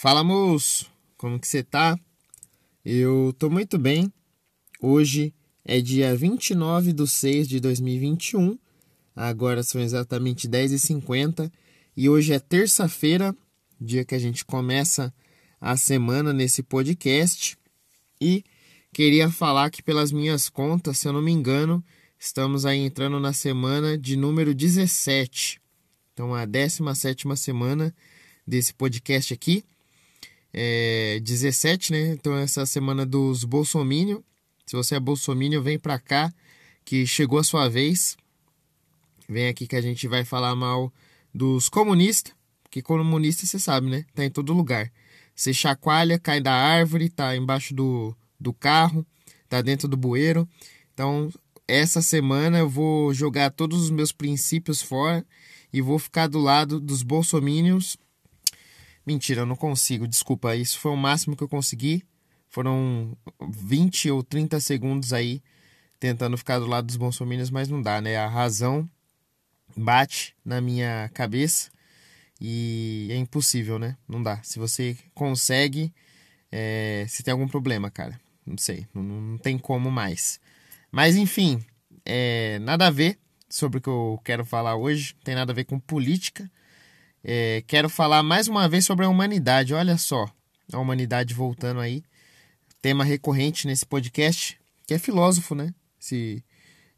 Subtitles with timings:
[0.00, 1.98] Fala moço, como que você tá?
[2.84, 4.12] Eu tô muito bem.
[4.80, 8.56] Hoje é dia 29 de 6 de 2021.
[9.16, 11.50] Agora são exatamente 10h50
[11.96, 13.34] e hoje é terça-feira,
[13.80, 15.12] dia que a gente começa
[15.60, 17.58] a semana nesse podcast.
[18.20, 18.44] E
[18.92, 21.84] queria falar que pelas minhas contas, se eu não me engano,
[22.16, 25.60] estamos aí entrando na semana de número 17.
[26.12, 27.92] Então a 17 semana
[28.46, 29.64] desse podcast aqui
[30.52, 32.08] é, 17, né?
[32.08, 34.24] Então essa semana dos Bolsomínio.
[34.66, 36.32] Se você é Bolsomínio, vem pra cá
[36.84, 38.16] que chegou a sua vez.
[39.28, 40.92] Vem aqui que a gente vai falar mal
[41.34, 42.34] dos comunistas.
[42.70, 44.04] Que comunista você sabe, né?
[44.14, 44.90] Tá em todo lugar.
[45.34, 49.06] Você chacoalha, cai da árvore, tá embaixo do, do carro,
[49.48, 50.48] tá dentro do bueiro.
[50.92, 51.30] Então,
[51.66, 55.24] essa semana eu vou jogar todos os meus princípios fora
[55.72, 57.96] e vou ficar do lado dos bolsomínios
[59.08, 60.54] Mentira, eu não consigo, desculpa.
[60.54, 62.04] Isso foi o máximo que eu consegui.
[62.46, 65.42] Foram 20 ou 30 segundos aí
[65.98, 68.18] tentando ficar do lado dos bolsominions, mas não dá, né?
[68.18, 68.86] A razão
[69.74, 71.70] bate na minha cabeça
[72.38, 73.96] e é impossível, né?
[74.06, 74.42] Não dá.
[74.42, 75.90] Se você consegue,
[76.52, 78.20] é, se tem algum problema, cara.
[78.44, 80.38] Não sei, não, não tem como mais.
[80.92, 81.64] Mas enfim,
[82.04, 83.18] é, nada a ver
[83.48, 86.50] sobre o que eu quero falar hoje, tem nada a ver com política.
[87.22, 89.74] É, quero falar mais uma vez sobre a humanidade.
[89.74, 90.26] Olha só,
[90.72, 92.02] a humanidade voltando aí.
[92.80, 95.74] Tema recorrente nesse podcast, que é filósofo, né?
[96.00, 96.44] Esse,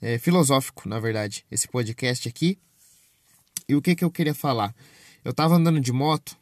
[0.00, 2.58] é, filosófico, na verdade, esse podcast aqui.
[3.68, 4.74] E o que, que eu queria falar?
[5.24, 6.36] Eu tava andando de moto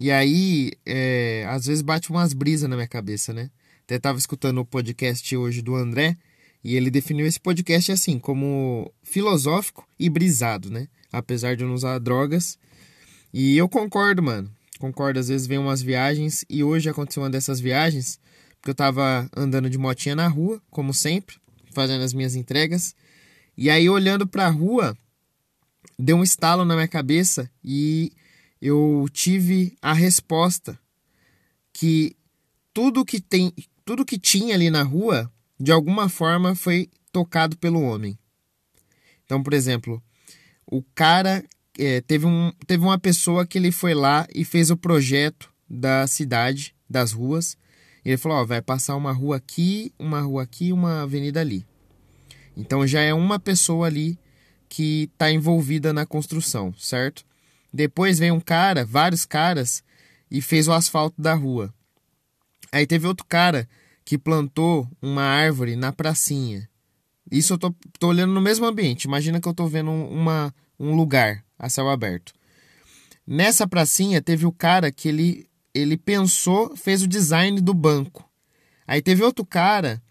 [0.00, 3.50] e aí, é, às vezes bate umas brisas na minha cabeça, né?
[3.84, 6.16] Até tava escutando o podcast hoje do André
[6.62, 10.86] e ele definiu esse podcast assim, como filosófico e brisado, né?
[11.10, 12.58] Apesar de não usar drogas,
[13.32, 14.50] e eu concordo, mano.
[14.78, 18.20] Concordo, às vezes vem umas viagens e hoje aconteceu uma dessas viagens,
[18.56, 21.36] porque eu tava andando de motinha na rua, como sempre,
[21.72, 22.94] fazendo as minhas entregas.
[23.56, 24.96] E aí olhando para a rua,
[25.98, 28.12] deu um estalo na minha cabeça e
[28.62, 30.78] eu tive a resposta
[31.72, 32.16] que
[32.72, 33.52] tudo que tem,
[33.84, 38.16] tudo que tinha ali na rua, de alguma forma foi tocado pelo homem.
[39.24, 40.02] Então, por exemplo,
[40.66, 41.44] o cara
[41.78, 46.06] é, teve, um, teve uma pessoa que ele foi lá e fez o projeto da
[46.06, 47.56] cidade, das ruas.
[48.04, 51.64] Ele falou: ó, vai passar uma rua aqui, uma rua aqui, uma avenida ali.
[52.56, 54.18] Então já é uma pessoa ali
[54.68, 57.24] que está envolvida na construção, certo?
[57.72, 59.82] Depois vem um cara, vários caras,
[60.30, 61.72] e fez o asfalto da rua.
[62.72, 63.68] Aí teve outro cara
[64.04, 66.68] que plantou uma árvore na pracinha.
[67.30, 69.04] Isso eu tô, tô olhando no mesmo ambiente.
[69.04, 72.32] Imagina que eu tô vendo uma, um lugar a céu aberto.
[73.26, 78.28] Nessa pracinha teve o cara que ele, ele pensou, fez o design do banco.
[78.86, 80.02] Aí teve outro cara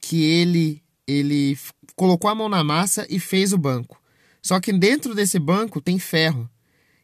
[0.00, 1.56] que ele ele
[1.94, 4.00] colocou a mão na massa e fez o banco.
[4.42, 6.50] Só que dentro desse banco tem ferro.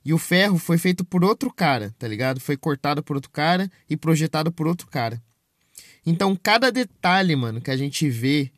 [0.05, 2.41] E o ferro foi feito por outro cara, tá ligado?
[2.41, 5.23] Foi cortado por outro cara e projetado por outro cara.
[6.05, 8.51] Então, cada detalhe, mano, que a gente vê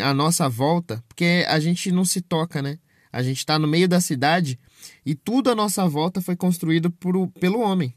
[0.00, 2.78] à nossa volta, porque a gente não se toca, né?
[3.12, 4.58] A gente está no meio da cidade
[5.04, 7.94] e tudo à nossa volta foi construído por, pelo homem.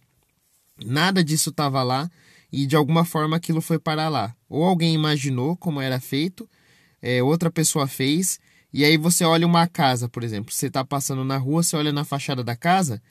[0.83, 2.09] Nada disso estava lá
[2.51, 4.35] e de alguma forma aquilo foi parar lá.
[4.49, 6.49] Ou alguém imaginou como era feito,
[7.01, 8.39] é, outra pessoa fez,
[8.73, 10.53] e aí você olha uma casa, por exemplo.
[10.53, 13.01] Você está passando na rua, você olha na fachada da casa.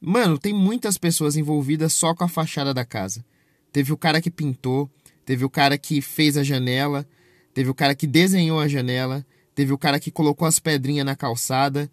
[0.00, 3.24] Mano, tem muitas pessoas envolvidas só com a fachada da casa.
[3.72, 4.90] Teve o cara que pintou,
[5.24, 7.06] teve o cara que fez a janela,
[7.54, 9.24] teve o cara que desenhou a janela,
[9.54, 11.90] teve o cara que colocou as pedrinhas na calçada.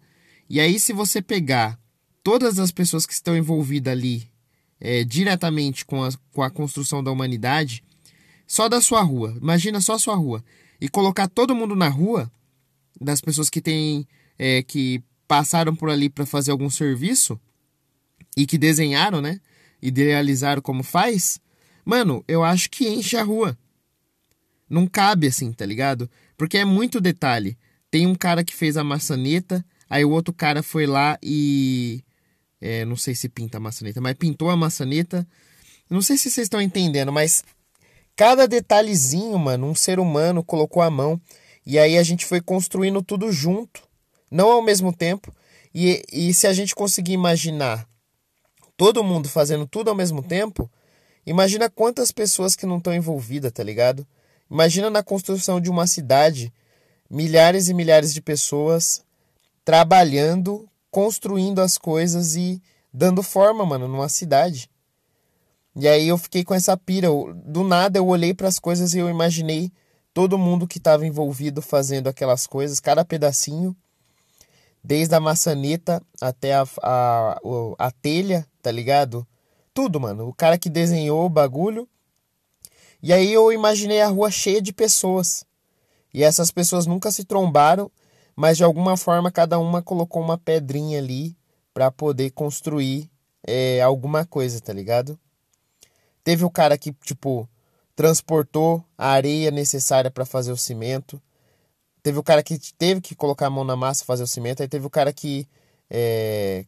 [0.48, 1.78] E aí, se você pegar
[2.22, 4.28] todas as pessoas que estão envolvidas ali
[4.80, 7.82] é, diretamente com a, com a construção da humanidade,
[8.46, 10.42] só da sua rua, imagina só a sua rua,
[10.80, 12.30] e colocar todo mundo na rua,
[13.00, 14.06] das pessoas que têm,
[14.38, 17.38] é, que passaram por ali para fazer algum serviço
[18.36, 19.40] e que desenharam, né?
[19.80, 21.40] Idealizaram como faz,
[21.84, 23.56] mano, eu acho que enche a rua.
[24.68, 26.10] Não cabe assim, tá ligado?
[26.36, 27.56] Porque é muito detalhe.
[27.90, 32.04] Tem um cara que fez a maçaneta, aí o outro cara foi lá e.
[32.60, 35.26] É, não sei se pinta a maçaneta, mas pintou a maçaneta.
[35.88, 37.44] Não sei se vocês estão entendendo, mas
[38.14, 41.20] cada detalhezinho, mano, um ser humano colocou a mão.
[41.64, 43.82] E aí a gente foi construindo tudo junto,
[44.30, 45.32] não ao mesmo tempo.
[45.74, 47.86] E, e se a gente conseguir imaginar
[48.76, 50.70] todo mundo fazendo tudo ao mesmo tempo,
[51.26, 54.06] imagina quantas pessoas que não estão envolvidas, tá ligado?
[54.50, 56.52] Imagina na construção de uma cidade,
[57.08, 59.02] milhares e milhares de pessoas
[59.64, 62.62] trabalhando, construindo as coisas e
[62.92, 64.70] dando forma, mano, numa cidade.
[65.76, 67.08] E aí eu fiquei com essa pira.
[67.44, 69.70] Do nada eu olhei para as coisas e eu imaginei
[70.12, 73.76] todo mundo que estava envolvido fazendo aquelas coisas, cada pedacinho,
[74.82, 77.38] desde a maçaneta até a, a,
[77.78, 79.26] a telha, tá ligado?
[79.72, 80.26] Tudo, mano.
[80.26, 81.88] O cara que desenhou o bagulho.
[83.02, 85.44] E aí eu imaginei a rua cheia de pessoas.
[86.12, 87.90] E essas pessoas nunca se trombaram,
[88.34, 91.36] mas de alguma forma cada uma colocou uma pedrinha ali
[91.72, 93.10] para poder construir
[93.46, 95.18] é, alguma coisa, tá ligado?
[96.24, 97.48] Teve o cara que, tipo,
[97.94, 101.20] transportou a areia necessária para fazer o cimento.
[102.02, 104.62] Teve o cara que teve que colocar a mão na massa fazer o cimento.
[104.62, 105.48] Aí teve o cara que
[105.90, 106.64] é,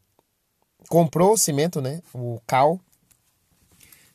[0.88, 2.02] comprou o cimento, né?
[2.14, 2.80] O cal.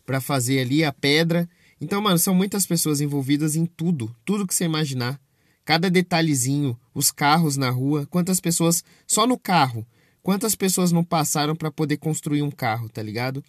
[0.06, 1.48] para fazer ali a pedra.
[1.86, 4.14] Então, mano, são muitas pessoas envolvidas em tudo.
[4.26, 5.22] Tudo que você imaginar.
[5.64, 6.76] Cada detalhezinho.
[6.96, 8.08] Os carros na rua.
[8.08, 8.84] Quantas pessoas.
[9.06, 9.86] Só no carro.
[10.24, 13.46] Quantas pessoas não passaram para poder construir um carro, tá ligado?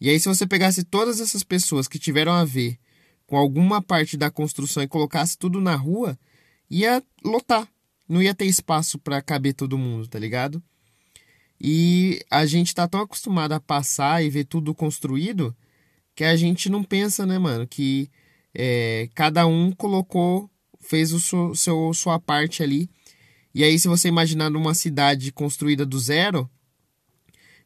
[0.00, 2.78] E aí, se você pegasse todas essas pessoas que tiveram a ver
[3.26, 6.18] com alguma parte da construção e colocasse tudo na rua,
[6.70, 7.68] ia lotar.
[8.08, 10.62] Não ia ter espaço para caber todo mundo, tá ligado?
[11.60, 15.54] E a gente tá tão acostumado a passar e ver tudo construído
[16.14, 17.66] que a gente não pensa, né, mano?
[17.66, 18.10] Que
[18.54, 20.50] é, cada um colocou,
[20.80, 22.88] fez o seu, seu, sua parte ali
[23.54, 26.50] e aí, se você imaginar numa cidade construída do zero,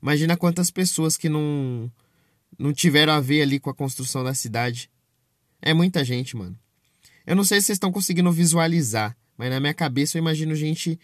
[0.02, 1.90] imagina quantas pessoas que não,
[2.58, 4.90] não tiveram a ver ali com a construção da cidade.
[5.62, 6.58] É muita gente, mano.
[7.26, 11.00] Eu não sei se vocês estão conseguindo visualizar, mas na minha cabeça eu imagino gente,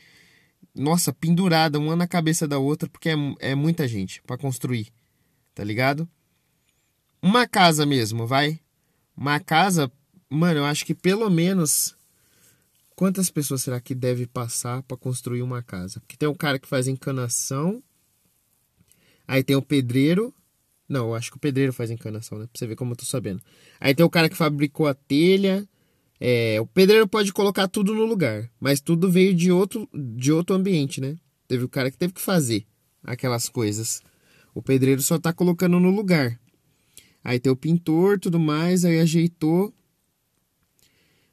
[0.74, 4.92] nossa, pendurada uma na cabeça da outra, porque é, é muita gente para construir,
[5.54, 6.06] tá ligado?
[7.24, 8.60] Uma casa mesmo, vai.
[9.16, 9.90] Uma casa,
[10.28, 11.96] mano, eu acho que pelo menos
[12.94, 15.98] Quantas pessoas será que deve passar para construir uma casa?
[16.00, 17.82] Porque tem um cara que faz encanação,
[19.26, 20.32] aí tem o pedreiro.
[20.88, 22.46] Não, eu acho que o pedreiro faz encanação, né?
[22.46, 23.42] Pra você ver como eu tô sabendo.
[23.80, 25.68] Aí tem o cara que fabricou a telha.
[26.20, 30.54] É, o pedreiro pode colocar tudo no lugar, mas tudo veio de outro, de outro
[30.54, 31.16] ambiente, né?
[31.48, 32.64] Teve o cara que teve que fazer
[33.02, 34.02] aquelas coisas.
[34.54, 36.38] O pedreiro só tá colocando no lugar.
[37.24, 39.72] Aí tem o pintor, tudo mais, aí ajeitou.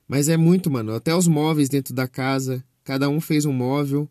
[0.07, 0.93] Mas é muito, mano.
[0.93, 4.09] Até os móveis dentro da casa, cada um fez um móvel.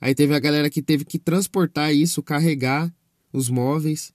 [0.00, 2.92] Aí teve a galera que teve que transportar isso, carregar
[3.32, 4.12] os móveis.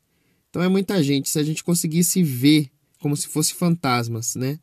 [0.49, 1.29] Então é muita gente.
[1.29, 2.69] Se a gente conseguisse ver
[2.99, 4.59] como se fosse fantasmas, né?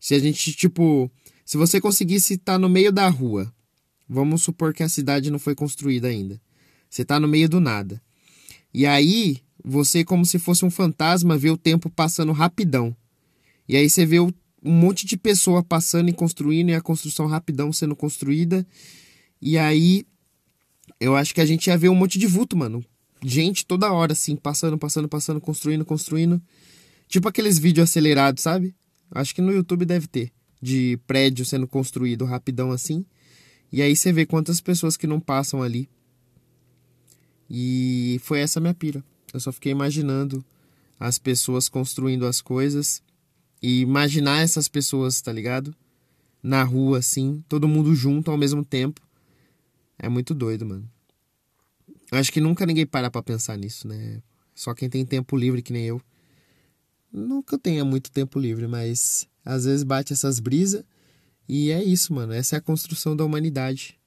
[0.00, 1.10] Se a gente, tipo,
[1.44, 3.52] se você conseguisse estar no meio da rua,
[4.08, 6.40] vamos supor que a cidade não foi construída ainda.
[6.90, 8.02] Você está no meio do nada.
[8.74, 12.94] E aí, você, como se fosse um fantasma, vê o tempo passando rapidão.
[13.68, 14.32] E aí você vê um
[14.62, 18.66] monte de pessoa passando e construindo e a construção rapidão sendo construída.
[19.40, 20.04] E aí
[21.00, 22.84] eu acho que a gente ia ver um monte de vulto, mano.
[23.24, 26.42] Gente toda hora, assim, passando, passando, passando, construindo, construindo.
[27.08, 28.74] Tipo aqueles vídeos acelerados, sabe?
[29.10, 30.32] Acho que no YouTube deve ter.
[30.60, 33.04] De prédio sendo construído rapidão assim.
[33.72, 35.88] E aí você vê quantas pessoas que não passam ali.
[37.48, 39.04] E foi essa minha pira.
[39.32, 40.44] Eu só fiquei imaginando
[40.98, 43.02] as pessoas construindo as coisas
[43.62, 45.74] e imaginar essas pessoas, tá ligado?
[46.42, 49.00] Na rua, assim, todo mundo junto ao mesmo tempo.
[49.98, 50.88] É muito doido, mano.
[52.10, 54.22] Acho que nunca ninguém para pra pensar nisso, né?
[54.54, 56.02] Só quem tem tempo livre, que nem eu.
[57.12, 60.84] Nunca tenha muito tempo livre, mas às vezes bate essas brisas.
[61.48, 62.32] E é isso, mano.
[62.32, 63.98] Essa é a construção da humanidade.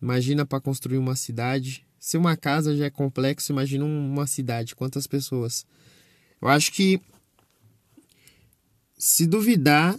[0.00, 1.86] Imagina para construir uma cidade.
[2.08, 4.74] Se uma casa já é complexo, imagina uma cidade.
[4.74, 5.66] Quantas pessoas?
[6.40, 6.98] Eu acho que
[8.96, 9.94] se duvidar,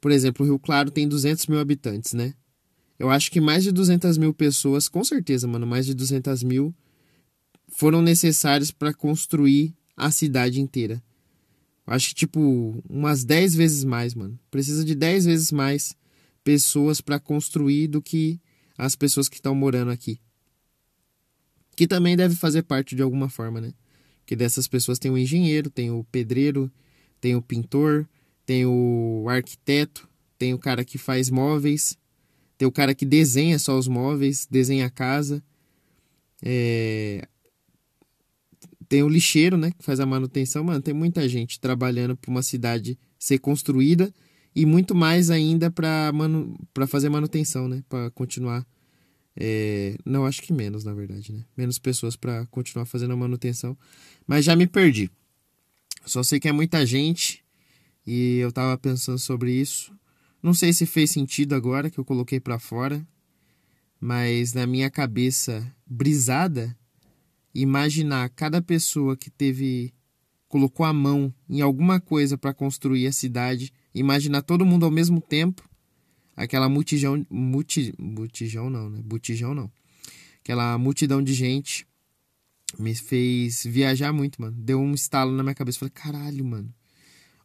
[0.00, 2.34] por exemplo, o Rio Claro tem 200 mil habitantes, né?
[3.00, 6.72] Eu acho que mais de 200 mil pessoas, com certeza, mano, mais de 200 mil
[7.66, 11.02] foram necessárias para construir a cidade inteira.
[11.84, 14.38] Eu acho que, tipo, umas 10 vezes mais, mano.
[14.52, 15.96] Precisa de 10 vezes mais
[16.44, 18.40] pessoas para construir do que
[18.78, 20.20] as pessoas que estão morando aqui.
[21.76, 23.72] Que também deve fazer parte de alguma forma, né?
[24.20, 26.68] Porque dessas pessoas tem o engenheiro, tem o pedreiro,
[27.20, 28.08] tem o pintor,
[28.44, 31.96] tem o arquiteto, tem o cara que faz móveis,
[32.58, 35.42] tem o cara que desenha só os móveis, desenha a casa,
[36.42, 37.28] é...
[38.88, 40.64] tem o lixeiro, né, que faz a manutenção.
[40.64, 44.12] Mano, tem muita gente trabalhando para uma cidade ser construída
[44.54, 46.56] e muito mais ainda para manu...
[46.88, 48.66] fazer manutenção, né, para continuar.
[49.36, 49.96] É...
[50.04, 51.44] Não, acho que menos, na verdade, né?
[51.56, 53.76] Menos pessoas para continuar fazendo a manutenção.
[54.26, 55.10] Mas já me perdi.
[56.04, 57.44] Só sei que é muita gente
[58.06, 59.92] e eu tava pensando sobre isso.
[60.42, 63.06] Não sei se fez sentido agora que eu coloquei para fora,
[64.00, 66.76] mas na minha cabeça brisada,
[67.52, 69.92] imaginar cada pessoa que teve
[70.48, 75.20] colocou a mão em alguma coisa para construir a cidade, imaginar todo mundo ao mesmo
[75.20, 75.68] tempo,
[76.36, 79.00] aquela multidão, multi, multidão não, né?
[79.02, 79.72] Botijão não.
[80.40, 81.86] Aquela multidão de gente
[82.78, 84.56] me fez viajar muito, mano.
[84.56, 85.78] Deu um estalo na minha cabeça.
[85.78, 86.72] Falei, caralho, mano.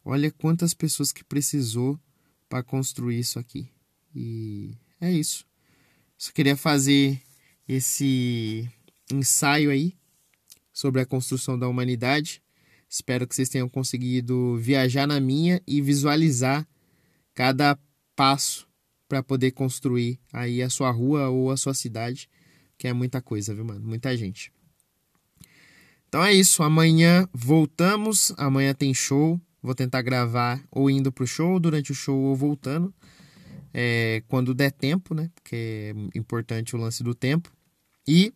[0.04, 1.98] Olha quantas pessoas que precisou
[2.48, 3.68] para construir isso aqui.
[4.14, 5.46] E é isso.
[6.18, 7.20] Só queria fazer
[7.66, 8.68] esse
[9.10, 9.96] ensaio aí
[10.72, 12.42] sobre a construção da humanidade.
[12.88, 16.68] Espero que vocês tenham conseguido viajar na minha e visualizar
[17.34, 17.78] cada
[18.14, 18.68] passo
[19.12, 22.30] para poder construir aí a sua rua ou a sua cidade,
[22.78, 23.86] que é muita coisa, viu, mano?
[23.86, 24.50] Muita gente.
[26.08, 26.62] Então é isso.
[26.62, 28.32] Amanhã voltamos.
[28.38, 29.38] Amanhã tem show.
[29.62, 32.94] Vou tentar gravar ou indo pro show, durante o show ou voltando.
[33.74, 35.30] É, quando der tempo, né?
[35.34, 37.52] Porque é importante o lance do tempo.
[38.08, 38.32] E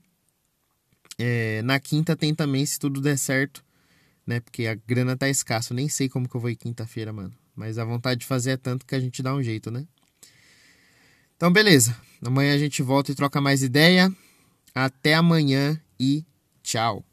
[1.19, 3.65] é, na quinta tem também, se tudo der certo,
[4.27, 4.41] né?
[4.41, 5.73] Porque a grana tá escassa.
[5.73, 7.35] Nem sei como que eu vou ir quinta-feira, mano.
[7.55, 9.87] Mas a vontade de fazer é tanto que a gente dá um jeito, né?
[11.37, 11.97] Então, beleza.
[12.25, 14.13] Amanhã a gente volta e troca mais ideia.
[14.75, 16.25] Até amanhã e
[16.63, 17.05] tchau.